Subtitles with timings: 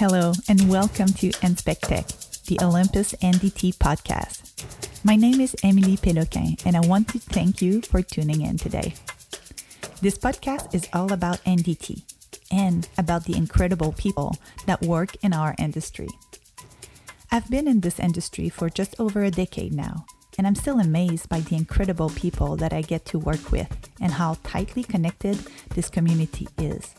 [0.00, 5.04] Hello, and welcome to Inspectech, the Olympus NDT podcast.
[5.04, 8.94] My name is Emily Péloquin, and I want to thank you for tuning in today.
[10.00, 12.02] This podcast is all about NDT
[12.50, 16.08] and about the incredible people that work in our industry.
[17.30, 20.06] I've been in this industry for just over a decade now,
[20.38, 24.12] and I'm still amazed by the incredible people that I get to work with and
[24.12, 25.36] how tightly connected
[25.74, 26.94] this community is.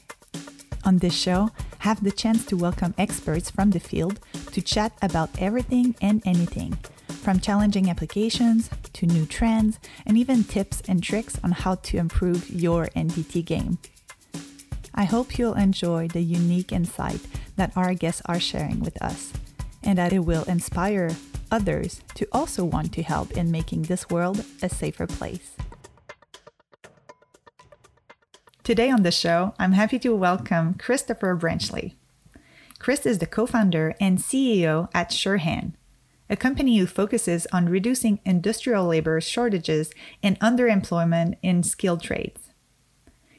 [0.84, 4.20] On this show, have the chance to welcome experts from the field
[4.52, 6.74] to chat about everything and anything,
[7.08, 12.50] from challenging applications to new trends, and even tips and tricks on how to improve
[12.50, 13.78] your NDT game.
[14.96, 17.22] I hope you'll enjoy the unique insight
[17.58, 19.32] that our guests are sharing with us,
[19.84, 21.12] and that it will inspire
[21.52, 25.52] others to also want to help in making this world a safer place.
[28.64, 31.96] Today on the show, I'm happy to welcome Christopher Branchley.
[32.78, 35.74] Chris is the co founder and CEO at Surehand,
[36.30, 42.52] a company who focuses on reducing industrial labor shortages and underemployment in skilled trades.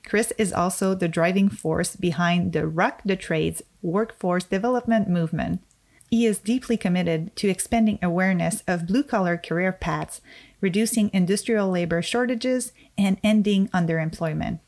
[0.04, 5.62] Chris is also the driving force behind the Rock the Trades workforce development movement.
[6.10, 10.20] He is deeply committed to expanding awareness of blue collar career paths,
[10.60, 14.58] reducing industrial labor shortages, and ending underemployment.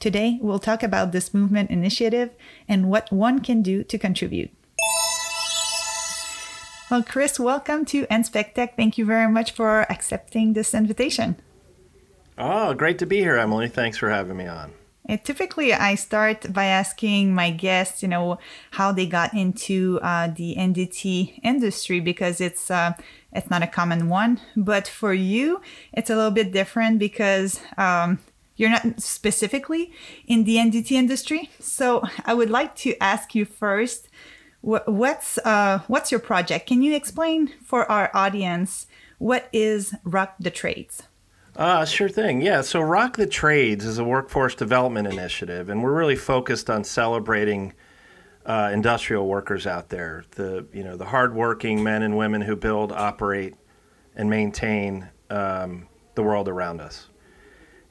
[0.00, 2.30] Today, we'll talk about this movement initiative
[2.68, 4.50] and what one can do to contribute.
[6.88, 8.76] Well, Chris, welcome to Inspectech.
[8.76, 11.36] Thank you very much for accepting this invitation.
[12.38, 13.68] Oh, great to be here, Emily.
[13.68, 14.72] Thanks for having me on.
[15.04, 18.38] And typically, I start by asking my guests, you know,
[18.72, 22.92] how they got into uh, the NDT industry because it's uh,
[23.32, 24.40] it's not a common one.
[24.56, 25.60] But for you,
[25.92, 28.20] it's a little bit different because um,
[28.58, 29.92] you're not specifically
[30.26, 31.50] in the NDT industry.
[31.60, 34.08] So I would like to ask you first,
[34.60, 36.66] what's uh, what's your project?
[36.66, 38.86] Can you explain for our audience
[39.18, 41.04] what is Rock the Trades?
[41.56, 42.40] Uh, sure thing.
[42.40, 42.60] Yeah.
[42.60, 47.72] So Rock the Trades is a workforce development initiative, and we're really focused on celebrating
[48.44, 50.24] uh, industrial workers out there.
[50.32, 53.54] The you know the hardworking men and women who build, operate,
[54.16, 55.86] and maintain um,
[56.16, 57.08] the world around us.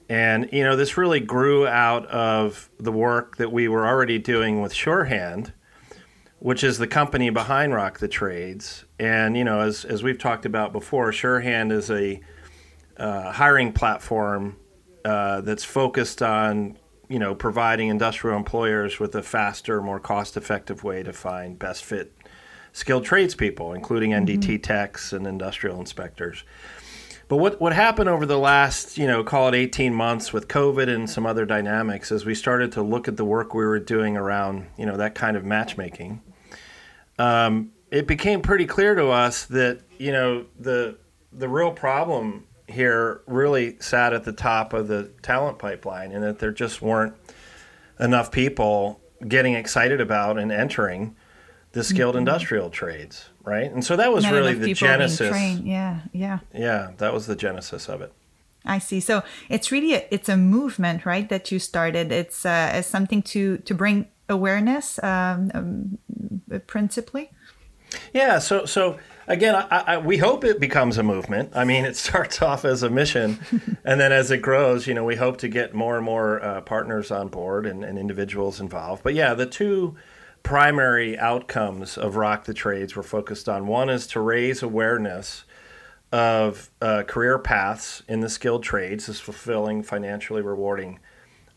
[0.10, 4.62] And, you know, this really grew out of the work that we were already doing
[4.62, 5.52] with Surehand,
[6.40, 8.86] which is the company behind Rock the Trades.
[9.00, 12.22] And, you know, as, as we've talked about before, Surehand is a
[12.96, 14.56] uh, hiring platform
[15.04, 16.78] uh, that's focused on,
[17.10, 21.84] you know, providing industrial employers with a faster, more cost effective way to find best
[21.84, 22.14] fit
[22.72, 24.62] skilled tradespeople, including NDT mm-hmm.
[24.62, 26.44] techs and industrial inspectors.
[27.28, 30.88] But what, what happened over the last, you know, call it 18 months with COVID
[30.88, 34.16] and some other dynamics as we started to look at the work we were doing
[34.16, 36.22] around, you know, that kind of matchmaking.
[37.20, 40.98] Um, it became pretty clear to us that, you know, the,
[41.34, 46.40] the real problem here really sat at the top of the talent pipeline and that
[46.40, 47.16] there just weren't
[48.00, 51.16] enough people getting excited about and entering
[51.78, 52.28] the skilled mm-hmm.
[52.28, 53.72] industrial trades, right?
[53.72, 55.32] And so that was Not really the genesis.
[55.62, 56.40] Yeah, yeah.
[56.52, 58.12] Yeah, that was the genesis of it.
[58.66, 59.00] I see.
[59.00, 61.30] So it's really a, it's a movement, right?
[61.30, 62.12] That you started.
[62.12, 65.98] It's uh, as something to to bring awareness, um, um,
[66.66, 67.30] principally.
[68.12, 68.40] Yeah.
[68.40, 71.52] So so again, I, I, we hope it becomes a movement.
[71.56, 73.40] I mean, it starts off as a mission,
[73.86, 76.62] and then as it grows, you know, we hope to get more and more uh,
[76.62, 79.04] partners on board and, and individuals involved.
[79.04, 79.96] But yeah, the two
[80.48, 83.68] primary outcomes of Rock the Trades we're focused on.
[83.68, 85.44] One is to raise awareness
[86.14, 91.00] of uh, career paths in the skilled trades as fulfilling financially rewarding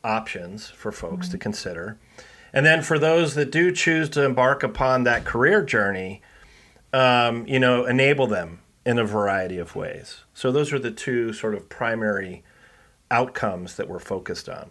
[0.02, 1.32] options for folks mm-hmm.
[1.34, 1.98] to consider.
[2.52, 6.20] And then for those that do choose to embark upon that career journey,
[6.92, 10.24] um, you know, enable them in a variety of ways.
[10.34, 12.42] So those are the two sort of primary
[13.08, 14.70] outcomes that we're focused on.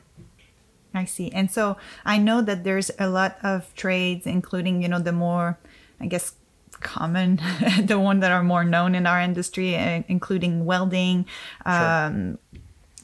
[0.94, 1.32] I see.
[1.32, 5.58] And so I know that there's a lot of trades, including, you know, the more,
[6.00, 6.34] I guess,
[6.80, 7.42] common,
[7.84, 11.26] the one that are more known in our industry, uh, including welding.
[11.64, 11.74] Sure.
[11.74, 12.40] Um,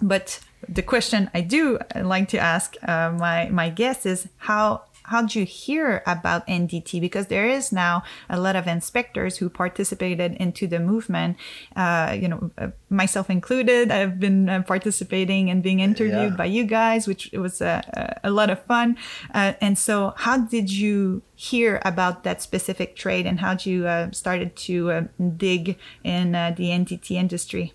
[0.02, 5.22] but the question I do like to ask uh, my my guests is how how
[5.22, 7.00] did you hear about NDT?
[7.00, 11.38] Because there is now a lot of inspectors who participated into the movement.
[11.76, 13.92] Uh, you know, uh, myself included.
[13.92, 16.38] I've been uh, participating and being interviewed yeah.
[16.38, 18.98] by you guys, which was a, a lot of fun.
[19.34, 23.88] Uh, and so, how did you hear about that specific trade, and how did you
[23.88, 25.04] uh, started to uh,
[25.38, 27.74] dig in the NDT industry?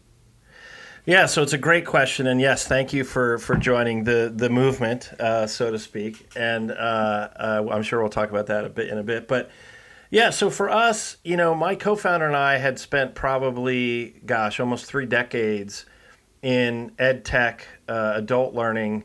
[1.11, 4.49] Yeah, so it's a great question, and yes, thank you for for joining the the
[4.49, 6.31] movement, uh, so to speak.
[6.37, 9.51] And uh, uh, I'm sure we'll talk about that a bit in a bit, but.
[10.13, 14.87] Yeah, so for us, you know, my co-founder and I had spent probably, gosh, almost
[14.87, 15.87] three decades
[16.43, 19.05] in ed tech, uh, adult learning,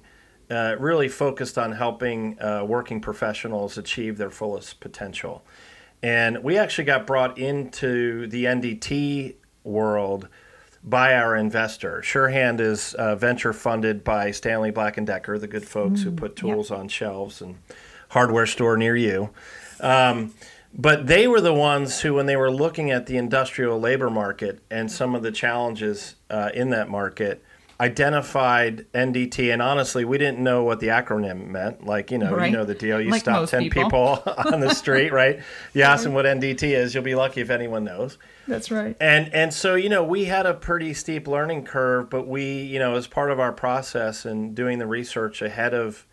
[0.50, 5.46] uh, really focused on helping uh, working professionals achieve their fullest potential.
[6.02, 10.28] And we actually got brought into the NDT world
[10.86, 12.02] by our investor.
[12.04, 16.12] Surehand is uh, venture funded by Stanley Black and Decker, the good folks mm, who
[16.12, 17.58] put tools on shelves and
[18.10, 19.32] hardware store near you.
[19.80, 20.34] Um,
[20.78, 24.62] but they were the ones who, when they were looking at the industrial labor market
[24.70, 27.44] and some of the challenges uh, in that market,
[27.80, 31.86] identified NDT, and honestly, we didn't know what the acronym meant.
[31.86, 32.50] Like, you know, right.
[32.50, 33.02] you know the deal.
[33.02, 34.24] You like stop ten people, people
[34.54, 35.42] on the street, right?
[35.74, 36.94] You ask them what NDT is.
[36.94, 38.18] You'll be lucky if anyone knows.
[38.48, 38.96] That's right.
[39.00, 42.80] And and so you know, we had a pretty steep learning curve, but we, you
[42.80, 46.06] know, as part of our process and doing the research ahead of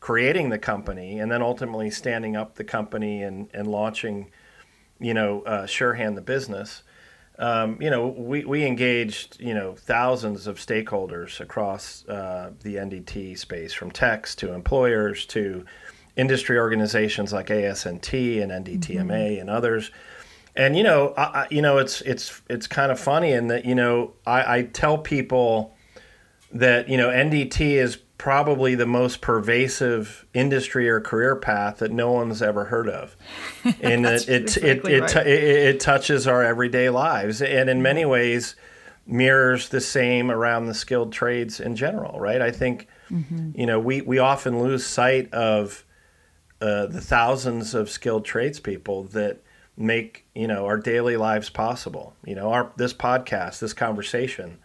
[0.00, 4.30] creating the company, and then ultimately standing up the company and and launching,
[5.00, 6.84] you know, uh, Surehand the business
[7.38, 13.38] um, you know, we, we engaged, you know, thousands of stakeholders across uh, the NDT
[13.38, 15.64] space, from techs to employers to
[16.16, 19.40] industry organizations like ASNT and NDTMA mm-hmm.
[19.40, 19.92] and others.
[20.56, 23.76] And you know, I, you know, it's it's it's kind of funny in that you
[23.76, 25.76] know I, I tell people
[26.52, 32.10] that you know NDT is probably the most pervasive industry or career path that no
[32.10, 33.16] one's ever heard of.
[33.80, 35.26] And it, it, exactly it, right.
[35.26, 38.56] it, it, touches our everyday lives and in many ways
[39.06, 42.42] mirrors the same around the skilled trades in general, right?
[42.42, 43.50] I think, mm-hmm.
[43.54, 45.84] you know, we, we often lose sight of
[46.60, 49.42] uh, the thousands of skilled tradespeople that
[49.76, 52.14] make, you know, our daily lives possible.
[52.24, 54.58] You know, our, this podcast, this conversation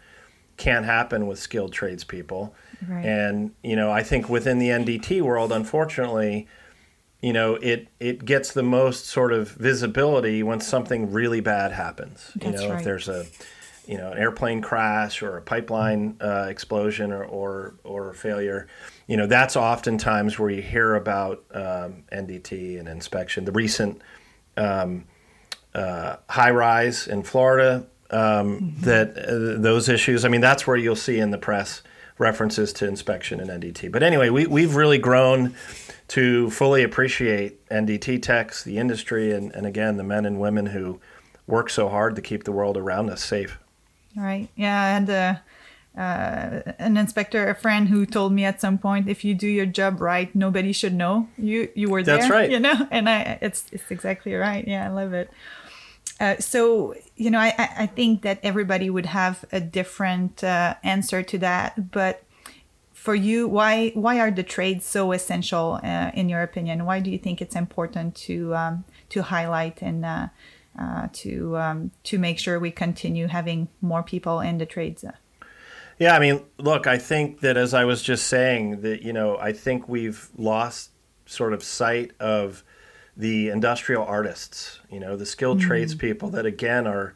[0.58, 2.56] can't happen with skilled tradespeople
[2.88, 3.06] Right.
[3.06, 6.48] And you know, I think within the NDT world, unfortunately,
[7.22, 12.32] you know, it it gets the most sort of visibility when something really bad happens.
[12.36, 12.80] That's you know, right.
[12.80, 13.26] if there's a
[13.88, 18.68] you know an airplane crash or a pipeline uh, explosion or, or or failure,
[19.08, 23.46] you know, that's oftentimes where you hear about um, NDT and inspection.
[23.46, 24.02] The recent
[24.58, 25.06] um,
[25.74, 28.82] uh, high rise in Florida um, mm-hmm.
[28.82, 30.26] that uh, those issues.
[30.26, 31.82] I mean, that's where you'll see in the press
[32.18, 33.92] references to inspection and NDT.
[33.92, 35.56] But anyway, we, we've really grown
[36.10, 41.00] to fully appreciate NDT techs, the industry, and, and again, the men and women who
[41.48, 43.58] work so hard to keep the world around us safe.
[44.16, 44.48] Right.
[44.56, 44.80] Yeah.
[44.80, 49.24] I had uh, uh, an inspector, a friend who told me at some point, if
[49.24, 52.18] you do your job right, nobody should know you you were there.
[52.18, 52.50] That's right.
[52.50, 54.68] You know, and I it's it's exactly right.
[54.68, 55.30] Yeah, I love it.
[56.20, 61.24] Uh, so you know, I, I think that everybody would have a different uh, answer
[61.24, 61.92] to that.
[61.92, 62.24] But
[62.94, 66.86] for you, why why are the trades so essential uh, in your opinion?
[66.86, 70.28] Why do you think it's important to um, to highlight and uh,
[70.80, 75.04] uh, to um, to make sure we continue having more people in the trades?
[76.00, 79.38] Yeah, I mean, look, I think that as I was just saying, that you know,
[79.38, 80.92] I think we've lost
[81.26, 82.64] sort of sight of
[83.16, 85.68] the industrial artists, you know, the skilled mm-hmm.
[85.68, 87.14] tradespeople that again are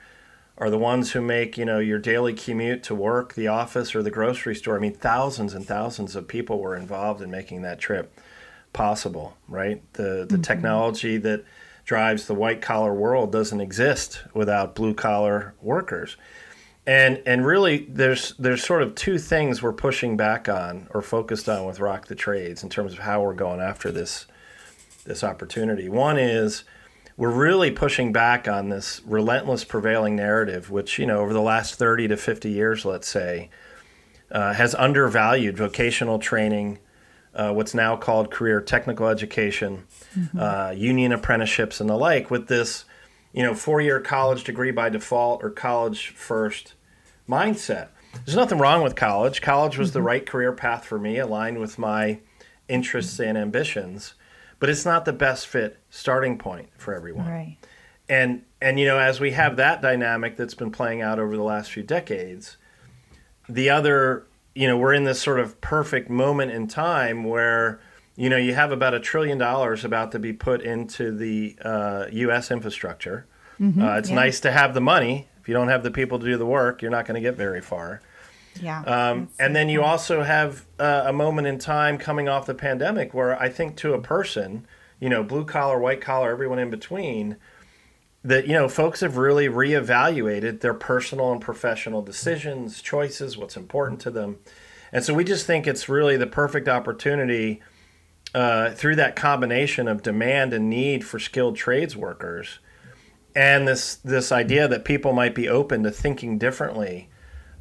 [0.59, 4.01] are the ones who make you know your daily commute to work, the office, or
[4.01, 4.75] the grocery store.
[4.75, 8.19] I mean, thousands and thousands of people were involved in making that trip
[8.73, 9.37] possible.
[9.47, 10.41] Right, the the mm-hmm.
[10.41, 11.43] technology that
[11.85, 16.17] drives the white collar world doesn't exist without blue collar workers.
[16.85, 21.49] And and really, there's there's sort of two things we're pushing back on or focused
[21.49, 24.25] on with Rock the Trades in terms of how we're going after this
[25.07, 25.89] this opportunity.
[25.89, 26.63] One is
[27.17, 31.75] we're really pushing back on this relentless prevailing narrative, which, you know, over the last
[31.75, 33.49] 30 to 50 years, let's say,
[34.31, 36.77] uh, has undervalued vocational training,
[37.33, 39.85] uh, what's now called career technical education,
[40.15, 40.39] mm-hmm.
[40.39, 42.85] uh, union apprenticeships, and the like, with this,
[43.33, 46.75] you know, four year college degree by default or college first
[47.27, 47.87] mindset.
[48.25, 49.41] There's nothing wrong with college.
[49.41, 49.99] College was mm-hmm.
[49.99, 52.19] the right career path for me, aligned with my
[52.67, 54.13] interests and ambitions
[54.59, 57.27] but it's not the best fit starting point for everyone.
[57.27, 57.57] Right.
[58.09, 61.43] And and you know, as we have that dynamic that's been playing out over the
[61.43, 62.57] last few decades,
[63.49, 67.79] the other, you know, we're in this sort of perfect moment in time where
[68.15, 72.05] you know you have about a trillion dollars about to be put into the uh,
[72.11, 72.49] U.S.
[72.49, 73.27] infrastructure.
[73.59, 74.15] Mm-hmm, uh, it's yeah.
[74.15, 75.27] nice to have the money.
[75.41, 77.35] If you don't have the people to do the work, you're not going to get
[77.35, 78.01] very far.
[78.61, 78.81] Yeah.
[78.81, 83.13] Um, and then you also have uh, a moment in time coming off the pandemic
[83.13, 84.67] where I think to a person,
[84.99, 87.37] you know, blue collar, white collar, everyone in between,
[88.23, 94.01] that you know folks have really reevaluated their personal and professional decisions, choices, what's important
[94.01, 94.37] to them,
[94.91, 97.61] and so we just think it's really the perfect opportunity
[98.35, 102.59] uh, through that combination of demand and need for skilled trades workers,
[103.33, 107.09] and this this idea that people might be open to thinking differently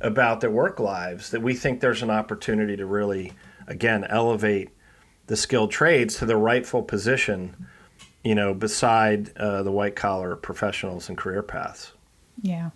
[0.01, 3.33] about their work lives, that we think there's an opportunity to really
[3.67, 4.71] again elevate
[5.27, 7.67] the skilled trades to the rightful position
[8.27, 11.93] you know, beside uh, the white collar professionals and career paths.
[12.43, 12.71] Yeah,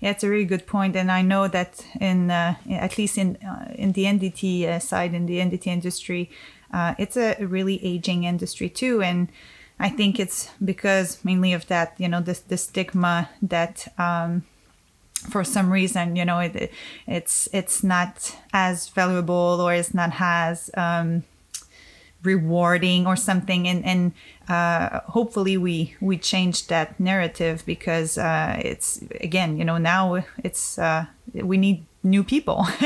[0.00, 3.36] yeah, it's a really good point, and I know that in uh, at least in
[3.36, 6.30] uh, in the NDT uh, side, in the NDT industry,
[6.72, 9.28] uh, it's a really aging industry too, and
[9.78, 13.92] I think it's because mainly of that, you know, the the stigma that.
[13.98, 14.44] Um,
[15.28, 16.70] for some reason, you know, it,
[17.06, 21.24] it's it's not as valuable or it's not as um,
[22.22, 23.68] rewarding or something.
[23.68, 24.12] And and
[24.48, 30.78] uh, hopefully we we change that narrative because uh, it's again you know now it's
[30.78, 32.66] uh, we need new people.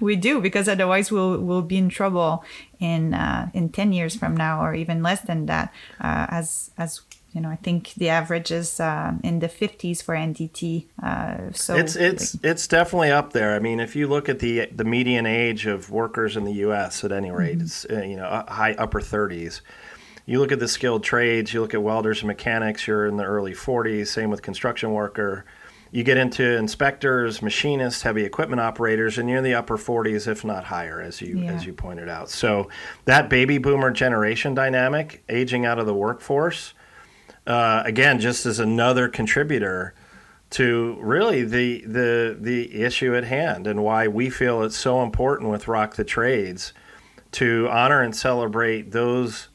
[0.00, 2.44] We do because otherwise we'll we'll be in trouble
[2.80, 7.02] in uh, in 10 years from now or even less than that uh, as as
[7.32, 10.86] you know, I think the average is uh, in the 50s for NDT.
[11.02, 13.54] Uh, so it's it's it's definitely up there.
[13.54, 17.04] I mean, if you look at the the median age of workers in the U.S.
[17.04, 17.64] at any rate, mm-hmm.
[17.64, 19.62] it's uh, you know high upper 30s.
[20.26, 21.54] You look at the skilled trades.
[21.54, 22.86] You look at welders and mechanics.
[22.86, 24.08] You're in the early 40s.
[24.08, 25.44] Same with construction worker.
[25.90, 30.42] You get into inspectors, machinists, heavy equipment operators, and you're in the upper 40s, if
[30.42, 31.52] not higher, as you yeah.
[31.52, 32.28] as you pointed out.
[32.28, 32.68] So
[33.06, 36.74] that baby boomer generation dynamic, aging out of the workforce
[37.46, 39.94] uh, again, just as another contributor
[40.50, 45.50] to really the the the issue at hand and why we feel it's so important
[45.50, 46.72] with Rock the Trades
[47.32, 49.48] to honor and celebrate those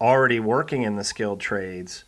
[0.00, 2.04] already working in the skilled trades,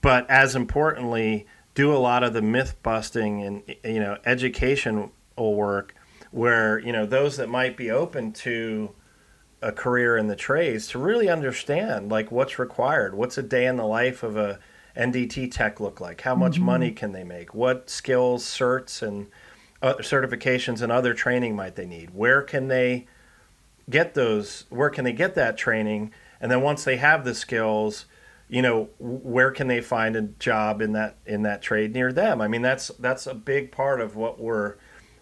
[0.00, 5.94] but as importantly, do a lot of the myth busting and you know educational work
[6.30, 8.90] where you know those that might be open to
[9.62, 13.14] a career in the trades to really understand like what's required.
[13.14, 14.58] What's a day in the life of a
[14.96, 16.20] NDT tech look like?
[16.20, 16.64] How much mm-hmm.
[16.64, 17.54] money can they make?
[17.54, 19.28] What skills, certs, and
[19.80, 22.10] uh, certifications and other training might they need?
[22.10, 23.06] Where can they
[23.88, 24.64] get those?
[24.68, 26.12] Where can they get that training?
[26.40, 28.06] And then once they have the skills,
[28.48, 32.40] you know, where can they find a job in that in that trade near them?
[32.40, 34.74] I mean, that's that's a big part of what we're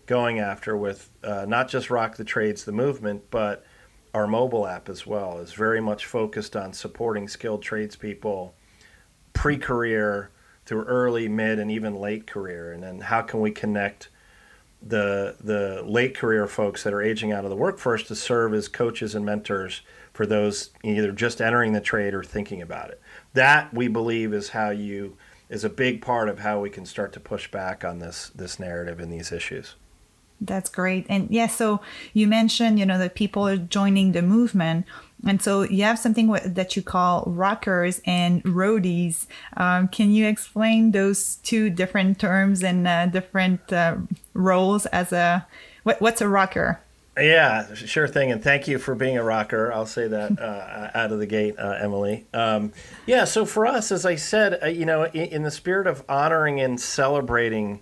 [0.06, 3.64] going after with uh, not just Rock the Trades, the movement, but
[4.14, 8.54] our mobile app as well is very much focused on supporting skilled tradespeople
[9.32, 10.30] pre-career
[10.66, 14.08] through early, mid, and even late career, and then how can we connect
[14.82, 18.66] the the late career folks that are aging out of the workforce to serve as
[18.68, 23.00] coaches and mentors for those either just entering the trade or thinking about it.
[23.34, 25.16] That we believe is how you
[25.48, 28.58] is a big part of how we can start to push back on this this
[28.58, 29.74] narrative and these issues.
[30.40, 31.06] That's great.
[31.08, 31.80] And yeah, so
[32.14, 34.86] you mentioned, you know, that people are joining the movement.
[35.26, 39.26] And so you have something that you call rockers and roadies.
[39.56, 43.96] Um, can you explain those two different terms and uh, different uh,
[44.32, 45.46] roles as a
[45.82, 46.80] what, what's a rocker?
[47.18, 48.30] Yeah, sure thing.
[48.30, 49.72] And thank you for being a rocker.
[49.72, 52.26] I'll say that uh, out of the gate, uh, Emily.
[52.32, 52.72] Um,
[53.06, 56.04] yeah, so for us, as I said, uh, you know, in, in, the spirit of
[56.08, 57.80] honoring and celebrating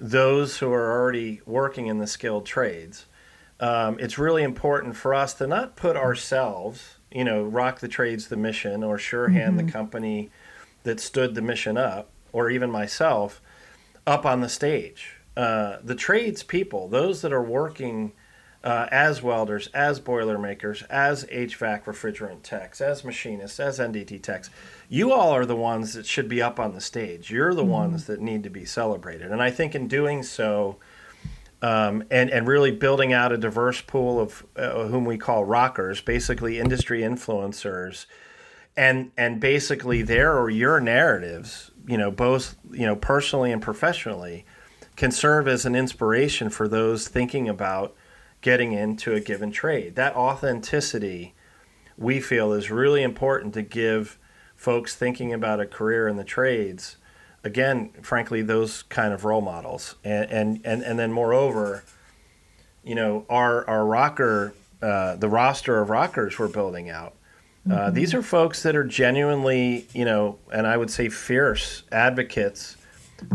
[0.00, 3.04] those who are already working in the skilled trades.
[3.60, 8.28] Um, it's really important for us to not put ourselves, you know, rock the trades
[8.28, 9.66] the mission or Surehand mm-hmm.
[9.66, 10.30] the company
[10.84, 13.42] that stood the mission up, or even myself,
[14.06, 15.16] up on the stage.
[15.36, 18.12] Uh, the trades people, those that are working
[18.62, 24.50] uh, as welders, as boilermakers, as HVAC refrigerant techs, as machinists, as NDT techs,
[24.88, 27.30] you all are the ones that should be up on the stage.
[27.30, 27.70] You're the mm-hmm.
[27.70, 29.30] ones that need to be celebrated.
[29.32, 30.76] And I think in doing so,
[31.62, 36.00] um, and, and really building out a diverse pool of uh, whom we call rockers,
[36.00, 38.06] basically industry influencers,
[38.76, 44.46] and and basically their or your narratives, you know, both you know personally and professionally,
[44.96, 47.94] can serve as an inspiration for those thinking about
[48.40, 49.96] getting into a given trade.
[49.96, 51.34] That authenticity,
[51.96, 54.18] we feel, is really important to give
[54.56, 56.96] folks thinking about a career in the trades,
[57.44, 59.94] again, frankly, those kind of role models.
[60.04, 61.84] And, and, and, and then moreover,
[62.84, 67.14] you know, our, our rocker, uh, the roster of rockers we're building out,
[67.66, 67.94] uh, mm-hmm.
[67.94, 72.76] these are folks that are genuinely, you know, and I would say fierce advocates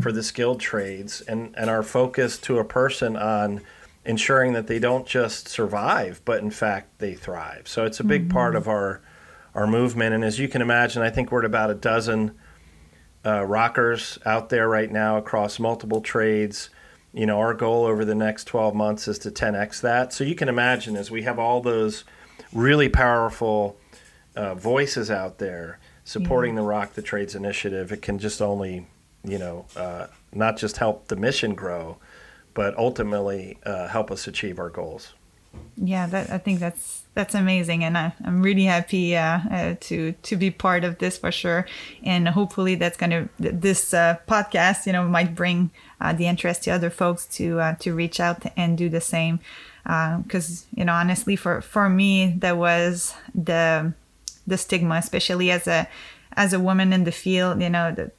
[0.01, 3.61] for the skilled trades and, and are focused to a person on
[4.05, 7.67] ensuring that they don't just survive, but in fact they thrive.
[7.67, 8.31] So it's a big mm-hmm.
[8.31, 9.01] part of our
[9.53, 10.13] our movement.
[10.13, 12.37] And as you can imagine, I think we're at about a dozen
[13.25, 16.69] uh, rockers out there right now across multiple trades.
[17.13, 20.11] You know, our goal over the next 12 months is to 10x that.
[20.11, 22.03] So you can imagine as we have all those
[22.51, 23.77] really powerful
[24.35, 26.61] uh, voices out there supporting yeah.
[26.61, 28.85] the Rock the Trades initiative, it can just only,
[29.23, 31.97] you know, uh, not just help the mission grow,
[32.55, 35.13] but ultimately uh, help us achieve our goals.
[35.77, 40.13] Yeah, that, I think that's that's amazing, and I, am really happy uh, uh, to
[40.13, 41.65] to be part of this for sure.
[42.03, 45.69] And hopefully, that's gonna this uh, podcast, you know, might bring
[46.01, 49.39] uh, the interest to other folks to uh, to reach out and do the same.
[49.83, 53.93] Because you know, honestly, for for me, that was the
[54.47, 55.87] the stigma, especially as a
[56.35, 58.11] as a woman in the field, you know, the,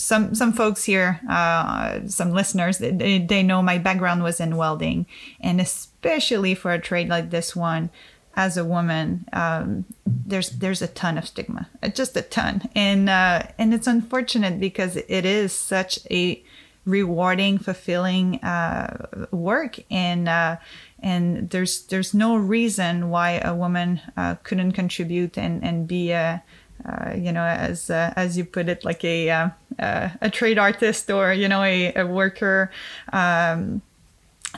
[0.00, 5.06] some some folks here, uh, some listeners, they, they know my background was in welding,
[5.40, 7.90] and especially for a trade like this one,
[8.34, 13.08] as a woman, um, there's there's a ton of stigma, uh, just a ton, and
[13.08, 16.42] uh, and it's unfortunate because it is such a
[16.84, 20.56] rewarding, fulfilling uh, work, and uh,
[21.00, 26.42] and there's there's no reason why a woman uh, couldn't contribute and and be a
[26.84, 30.58] uh, you know, as uh, as you put it, like a uh, uh a trade
[30.58, 32.70] artist or you know a, a worker
[33.12, 33.82] um,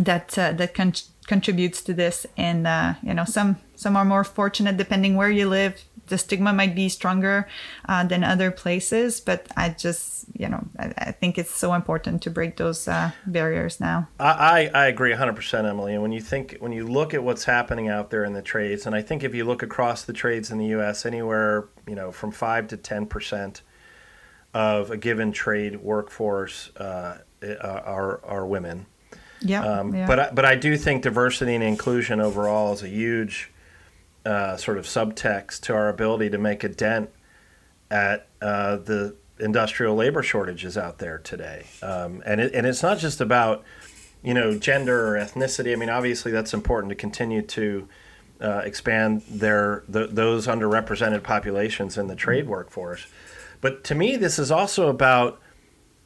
[0.01, 0.95] that uh, that con-
[1.27, 2.27] contributes to this.
[2.37, 2.67] And
[3.03, 6.89] you know, some some are more fortunate depending where you live the stigma might be
[6.89, 7.49] stronger
[7.89, 12.23] uh, than other places but i just you know i, I think it's so important
[12.23, 14.09] to break those uh, barriers now.
[14.19, 15.95] I, I agree 100% emily.
[15.95, 18.87] And when you think when you look at what's happening out there in the trades
[18.87, 22.13] and i think if you look across the trades in the us anywhere you know
[22.13, 23.61] from 5 to 10%
[24.55, 27.19] of a given trade workforce uh,
[27.61, 28.87] are, are women.
[29.41, 30.07] Yeah, um, yeah.
[30.07, 33.52] But but I do think diversity and inclusion overall is a huge
[34.25, 37.11] uh, sort of subtext to our ability to make a dent
[37.91, 41.67] at uh, the industrial labor shortages out there today.
[41.83, 43.65] Um, and it, and it's not just about
[44.23, 45.73] you know gender or ethnicity.
[45.73, 47.89] I mean, obviously that's important to continue to
[48.41, 53.07] uh, expand their the, those underrepresented populations in the trade workforce.
[53.61, 55.41] But to me, this is also about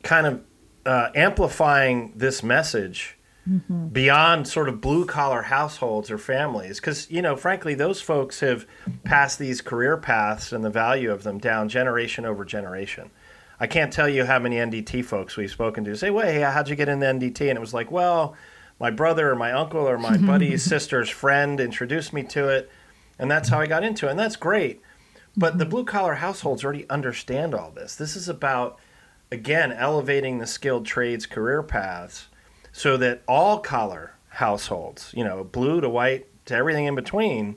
[0.03, 0.43] kind of
[0.85, 3.16] uh, amplifying this message
[3.49, 3.89] mm-hmm.
[3.89, 6.81] beyond sort of blue collar households or families.
[6.81, 8.67] Because, you know, frankly, those folks have
[9.05, 13.11] passed these career paths and the value of them down generation over generation.
[13.59, 16.69] I can't tell you how many NDT folks we've spoken to say, "Well, hey, how'd
[16.69, 18.37] you get into NDT?" And it was like, "Well,
[18.79, 22.71] my brother or my uncle or my buddy's sister's friend introduced me to it,
[23.19, 24.83] and that's how I got into it." And that's great.
[25.39, 27.97] But the blue collar households already understand all this.
[27.97, 28.79] This is about
[29.33, 32.29] again elevating the skilled trades career paths
[32.77, 37.57] so that all collar households, you know, blue to white to everything in between,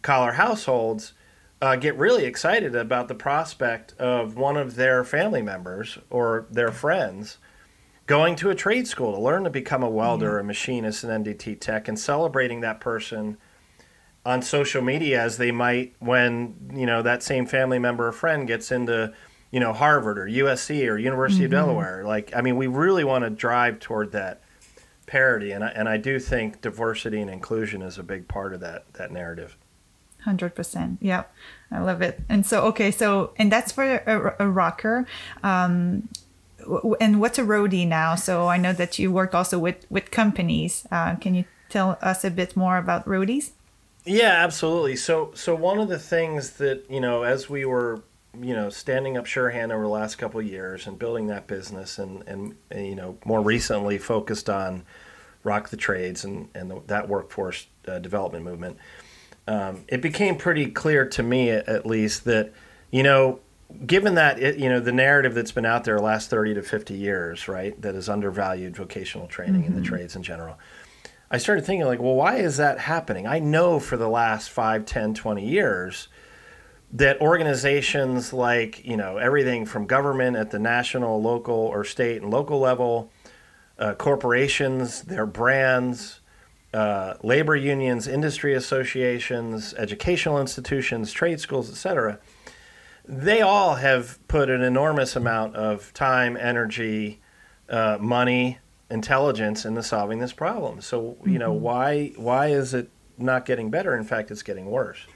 [0.00, 1.12] collar households
[1.60, 6.70] uh, get really excited about the prospect of one of their family members or their
[6.70, 7.38] friends
[8.06, 10.40] going to a trade school to learn to become a welder, mm-hmm.
[10.42, 13.38] a machinist, an NDT tech, and celebrating that person
[14.24, 18.46] on social media as they might when you know that same family member or friend
[18.46, 19.12] gets into
[19.50, 21.54] you know Harvard or USC or University mm-hmm.
[21.54, 22.04] of Delaware.
[22.04, 24.42] Like, I mean, we really want to drive toward that
[25.06, 28.60] parity, and I, and I do think diversity and inclusion is a big part of
[28.60, 29.56] that that narrative.
[30.24, 30.98] Hundred percent.
[31.00, 31.32] Yep,
[31.70, 32.20] I love it.
[32.28, 35.06] And so, okay, so and that's for a, a rocker.
[35.42, 36.08] Um,
[37.00, 38.14] and what's a roadie now?
[38.14, 40.86] So I know that you work also with with companies.
[40.90, 43.52] Uh, can you tell us a bit more about roadies?
[44.04, 44.96] Yeah, absolutely.
[44.96, 48.02] So so one of the things that you know as we were
[48.40, 51.98] you know, standing up Surehand over the last couple of years and building that business,
[51.98, 54.84] and, and, and you know, more recently focused on
[55.44, 58.78] Rock the Trades and, and the, that workforce uh, development movement,
[59.46, 62.52] um, it became pretty clear to me, at least, that,
[62.90, 63.40] you know,
[63.86, 66.62] given that, it, you know, the narrative that's been out there the last 30 to
[66.62, 69.68] 50 years, right, that has undervalued vocational training mm-hmm.
[69.68, 69.88] in the mm-hmm.
[69.88, 70.58] trades in general.
[71.30, 73.26] I started thinking, like, well, why is that happening?
[73.26, 76.08] I know for the last 5, 10, 20 years,
[76.92, 82.30] that organizations like you know everything from government at the national, local, or state and
[82.30, 83.10] local level,
[83.78, 86.20] uh, corporations, their brands,
[86.72, 92.18] uh, labor unions, industry associations, educational institutions, trade schools, etc.
[93.04, 97.20] They all have put an enormous amount of time, energy,
[97.70, 98.58] uh, money,
[98.90, 100.80] intelligence into solving this problem.
[100.80, 101.62] So you know mm-hmm.
[101.62, 103.94] why why is it not getting better?
[103.94, 105.06] In fact, it's getting worse.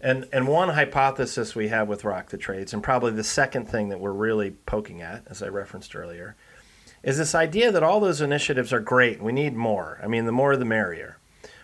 [0.00, 3.88] And and one hypothesis we have with Rock the Trades, and probably the second thing
[3.88, 6.36] that we're really poking at, as I referenced earlier,
[7.02, 9.22] is this idea that all those initiatives are great.
[9.22, 9.98] We need more.
[10.02, 11.18] I mean, the more the merrier.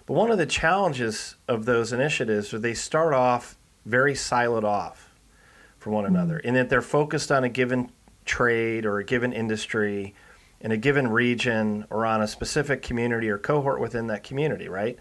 [0.06, 5.10] But one of the challenges of those initiatives is they start off very siloed off
[5.78, 6.14] from one mm-hmm.
[6.14, 7.90] another, in that they're focused on a given
[8.24, 10.14] trade or a given industry
[10.60, 14.96] in a given region or on a specific community or cohort within that community, right?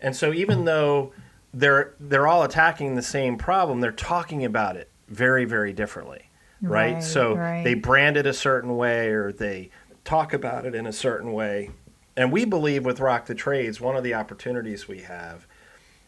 [0.00, 0.66] And so even mm-hmm.
[0.66, 1.12] though
[1.54, 6.30] they're they're all attacking the same problem, they're talking about it very very differently,
[6.60, 6.94] right?
[6.94, 7.64] Right, so right.
[7.64, 9.70] they brand it a certain way or they
[10.04, 11.70] talk about it in a certain way.
[12.16, 15.46] And we believe with Rock the Trades, one of the opportunities we have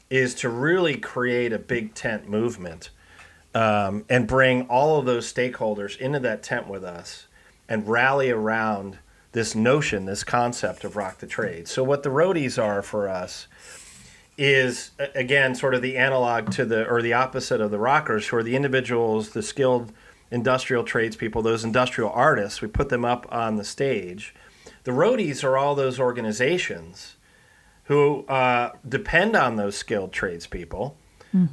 [0.08, 2.90] is to really create a big tent movement
[3.54, 7.26] um, and bring all of those stakeholders into that tent with us
[7.68, 8.98] and rally around
[9.32, 11.68] this notion, this concept of rock the trade.
[11.68, 13.46] So, what the roadies are for us
[14.38, 18.36] is, again, sort of the analog to the, or the opposite of the rockers, who
[18.36, 19.92] are the individuals, the skilled
[20.30, 22.62] industrial tradespeople, those industrial artists.
[22.62, 24.34] We put them up on the stage.
[24.84, 27.16] The roadies are all those organizations
[27.84, 30.96] who uh, depend on those skilled tradespeople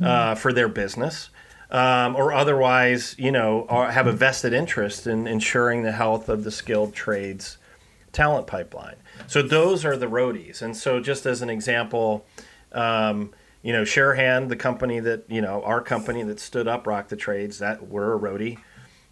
[0.03, 1.29] uh, for their business,
[1.71, 6.43] um, or otherwise, you know, are, have a vested interest in ensuring the health of
[6.43, 7.57] the skilled trades
[8.11, 8.95] talent pipeline.
[9.27, 10.61] So those are the roadies.
[10.61, 12.25] And so, just as an example,
[12.75, 17.07] um, you know, Surehand, the company that you know, our company that stood up Rock
[17.07, 18.59] the Trades, that we're a roadie.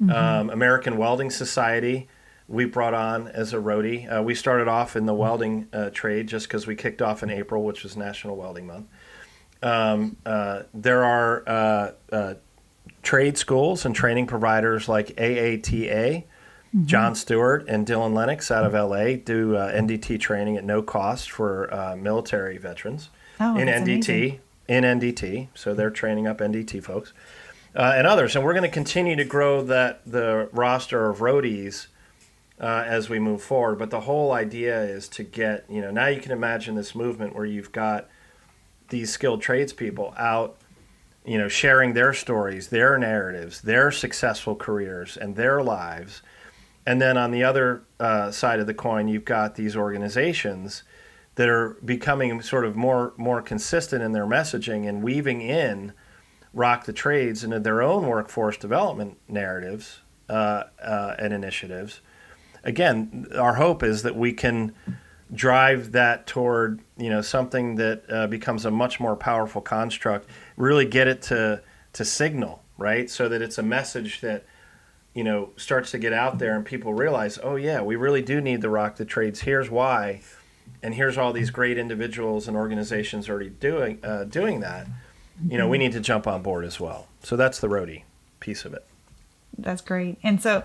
[0.09, 2.09] Um, American Welding Society,
[2.47, 4.11] we brought on as a roadie.
[4.11, 7.29] Uh, we started off in the welding uh, trade just because we kicked off in
[7.29, 8.87] April, which was National Welding Month.
[9.61, 12.33] Um, uh, there are uh, uh,
[13.01, 16.25] trade schools and training providers like AATA.
[16.85, 21.29] John Stewart and Dylan Lennox out of LA do uh, NDT training at no cost
[21.29, 23.09] for uh, military veterans
[23.43, 24.09] Oh, in NDT.
[24.09, 24.39] amazing.
[24.65, 27.11] In NDT, so they're training up NDT folks
[27.75, 31.87] uh, and others, and we're going to continue to grow that the roster of roadies
[32.61, 33.77] uh, as we move forward.
[33.77, 37.35] But the whole idea is to get you know now you can imagine this movement
[37.35, 38.07] where you've got
[38.89, 40.55] these skilled tradespeople out,
[41.25, 46.21] you know, sharing their stories, their narratives, their successful careers, and their lives.
[46.85, 50.83] And then on the other uh, side of the coin, you've got these organizations
[51.35, 55.93] that are becoming sort of more more consistent in their messaging and weaving in
[56.53, 61.99] rock the trades into their own workforce development narratives uh, uh, and initiatives.
[62.63, 64.73] Again, our hope is that we can
[65.33, 70.29] drive that toward you know something that uh, becomes a much more powerful construct.
[70.55, 71.61] Really get it to
[71.93, 74.45] to signal right, so that it's a message that
[75.13, 78.39] you know starts to get out there and people realize, oh yeah, we really do
[78.39, 79.41] need the rock the trades.
[79.41, 80.21] Here's why,
[80.83, 84.87] and here's all these great individuals and organizations already doing uh, doing that.
[85.47, 87.07] You know, we need to jump on board as well.
[87.23, 88.03] So that's the roadie
[88.39, 88.85] piece of it.
[89.57, 90.17] That's great.
[90.21, 90.63] And so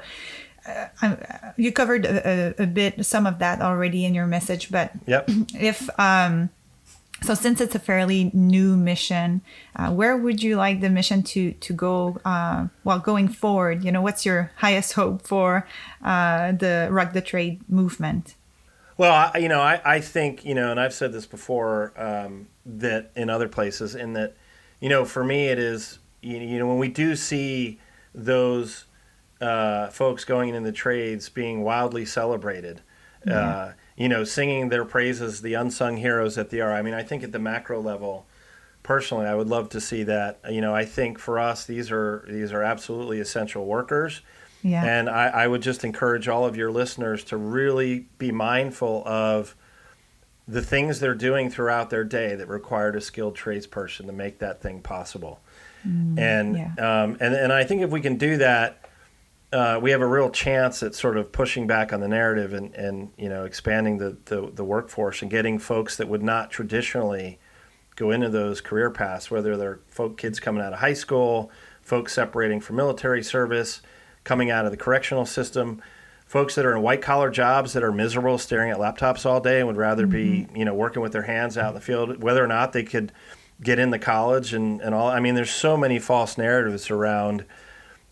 [0.67, 4.93] uh, I- you covered a, a, bit some of that already in your message, but
[5.07, 5.31] Yep.
[5.55, 6.51] if um,
[7.23, 9.41] so, since it's a fairly new mission,
[9.75, 12.21] uh, where would you like the mission to to go?
[12.25, 15.67] Uh, well, going forward, you know, what's your highest hope for
[16.05, 18.35] uh, the rock the trade movement?
[18.99, 22.49] Well, I, you know, I, I think, you know, and I've said this before um,
[22.67, 24.37] that in other places, in that,
[24.81, 27.79] you know, for me, it is, you, you know, when we do see
[28.13, 28.87] those
[29.41, 32.83] uh, folks going into the trades being wildly celebrated,
[33.31, 37.23] uh, you know, singing their praises, the unsung heroes at the I mean, I think
[37.23, 38.27] at the macro level,
[38.83, 40.41] personally, I would love to see that.
[40.51, 44.23] You know, I think for us, these are these are absolutely essential workers.
[44.63, 44.85] Yeah.
[44.85, 49.55] And I, I would just encourage all of your listeners to really be mindful of
[50.49, 54.63] the things they're doing throughout their day that required a skilled tradesperson to make that
[54.63, 55.41] thing possible.
[56.19, 57.03] and yeah.
[57.03, 58.89] um, and and I think if we can do that,
[59.53, 62.75] uh, we have a real chance at sort of pushing back on the narrative and,
[62.75, 67.39] and you know expanding the, the, the workforce and getting folks that would not traditionally
[67.95, 71.51] go into those career paths, whether they're folk kids coming out of high school,
[71.83, 73.83] folks separating from military service,
[74.29, 75.81] coming out of the correctional system,
[76.27, 79.59] folks that are in white collar jobs that are miserable, staring at laptops all day
[79.61, 82.45] and would rather be you know working with their hands out in the field, whether
[82.45, 83.11] or not they could
[83.63, 85.09] get into college and, and all.
[85.09, 87.45] I mean, there's so many false narratives around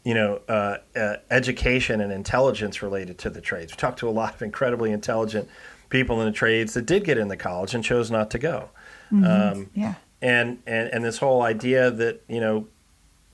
[0.05, 3.72] you know, uh, uh, education and intelligence related to the trades.
[3.72, 5.48] We talked to a lot of incredibly intelligent
[5.88, 8.70] people in the trades that did get into college and chose not to go.
[9.11, 9.94] Um, Yeah.
[10.22, 12.68] and, and and this whole idea that you know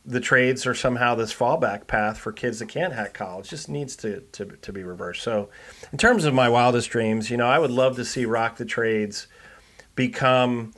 [0.05, 3.95] the trades are somehow this fallback path for kids that can't hack college just needs
[3.97, 5.23] to, to, to be reversed.
[5.23, 5.49] So,
[5.93, 8.65] in terms of my wildest dreams, you know, I would love to see Rock the
[8.65, 9.29] Trades
[9.95, 10.73] become,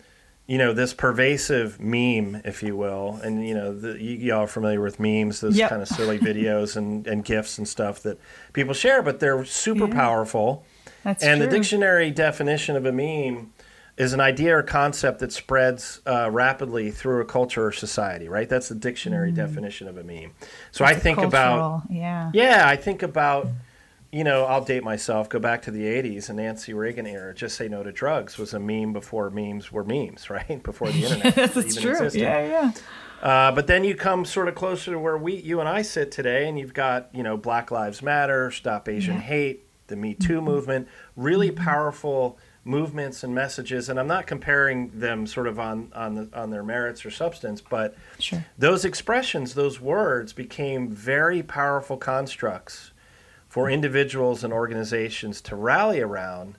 [0.47, 3.19] you know, this pervasive meme, if you will.
[3.23, 5.71] And, you know, the, you, y'all are familiar with memes, those Yep.
[5.71, 8.19] kind of silly videos and, and GIFs and stuff that
[8.53, 9.95] people share, but they're super Yeah.
[9.95, 10.67] powerful.
[11.03, 11.47] That's and true.
[11.47, 13.53] the dictionary definition of a meme
[13.97, 18.49] is an idea or concept that spreads uh, rapidly through a culture or society, right?
[18.49, 19.37] That's the dictionary mm.
[19.37, 20.33] definition of a meme.
[20.73, 23.49] So I think about yeah, yeah, I think about
[24.15, 25.29] you know, I'll date myself.
[25.29, 27.35] Go back to the '80s and Nancy Reagan era.
[27.35, 30.63] Just say no to drugs was a meme before memes were memes, right?
[30.63, 31.35] Before the internet.
[31.55, 31.93] That's true.
[31.93, 32.21] Existed.
[32.21, 32.73] Yeah, yeah.
[33.23, 36.11] Uh, but then you come sort of closer to where we, you and I sit
[36.11, 39.21] today, and you've got you know Black Lives Matter, Stop Asian yeah.
[39.21, 40.45] Hate, the Me Too mm-hmm.
[40.45, 41.65] movement, really mm-hmm.
[41.65, 46.51] powerful movements and messages and i'm not comparing them sort of on on the, on
[46.51, 48.45] their merits or substance but sure.
[48.57, 52.93] those expressions those words became very powerful constructs
[53.49, 56.57] for individuals and organizations to rally around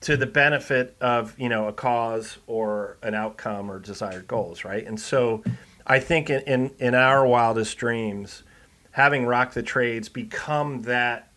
[0.00, 4.86] to the benefit of you know a cause or an outcome or desired goals right
[4.86, 5.42] and so
[5.86, 8.44] i think in in, in our wildest dreams
[8.92, 11.32] having rock the trades become that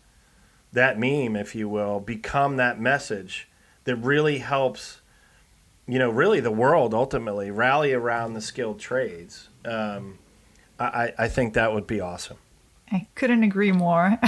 [0.72, 3.48] that meme if you will become that message
[3.84, 5.00] that really helps,
[5.86, 9.48] you know, really the world ultimately rally around the skilled trades.
[9.64, 10.18] Um,
[10.78, 12.38] I, I think that would be awesome.
[12.92, 14.18] I couldn't agree more.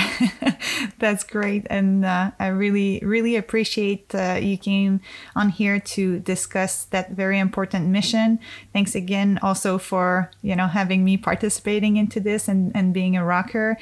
[0.98, 1.66] That's great.
[1.68, 5.00] And uh, I really, really appreciate uh, you came
[5.34, 8.38] on here to discuss that very important mission.
[8.72, 13.24] Thanks again also for, you know, having me participating into this and, and being a
[13.24, 13.78] rocker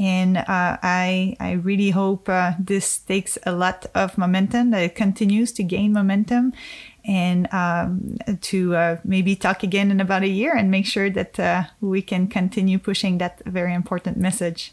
[0.00, 0.42] and uh,
[0.82, 5.62] I I really hope uh, this takes a lot of momentum that it continues to
[5.62, 6.54] gain momentum
[7.04, 11.38] and um, to uh, maybe talk again in about a year and make sure that
[11.38, 14.72] uh, we can continue pushing that very important message.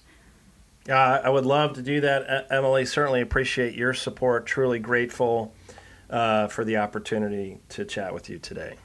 [0.87, 2.85] Yeah, I would love to do that, Emily.
[2.85, 4.45] Certainly appreciate your support.
[4.45, 5.53] Truly grateful
[6.09, 8.75] uh, for the opportunity to chat with you today.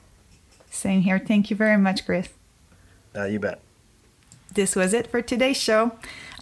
[0.71, 1.21] Same here.
[1.21, 2.31] Thank you very much, Chris.
[3.15, 3.61] Uh, you bet.
[4.55, 5.93] This was it for today's show.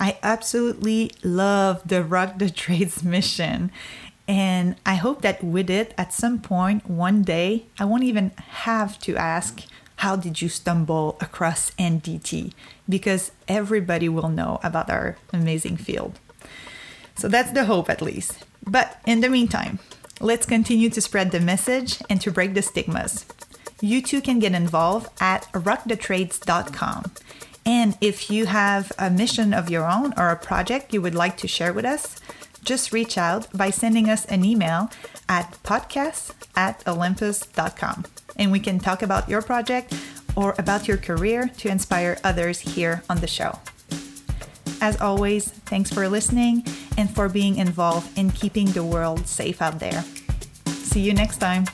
[0.00, 3.70] I absolutely love the Rock the Trades mission.
[4.26, 8.30] And I hope that with it, at some point, one day, I won't even
[8.64, 9.62] have to ask,
[9.96, 12.52] How did you stumble across NDT?
[12.88, 16.18] Because everybody will know about our amazing field.
[17.16, 18.44] So that's the hope, at least.
[18.64, 19.78] But in the meantime,
[20.20, 23.26] let's continue to spread the message and to break the stigmas.
[23.82, 27.12] You too can get involved at rockthetrades.com.
[27.66, 31.36] And if you have a mission of your own or a project you would like
[31.38, 32.16] to share with us,
[32.62, 34.90] just reach out by sending us an email
[35.28, 38.04] at podcast at olympus.com.
[38.36, 39.94] And we can talk about your project
[40.36, 43.58] or about your career to inspire others here on the show.
[44.80, 46.64] As always, thanks for listening
[46.96, 50.04] and for being involved in keeping the world safe out there.
[50.66, 51.66] See you next time.